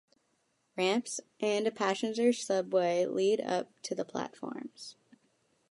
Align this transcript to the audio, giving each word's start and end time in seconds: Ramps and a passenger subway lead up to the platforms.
Ramps 0.75 1.19
and 1.39 1.67
a 1.67 1.71
passenger 1.71 2.33
subway 2.33 3.05
lead 3.05 3.39
up 3.39 3.69
to 3.83 3.93
the 3.93 4.03
platforms. 4.03 4.95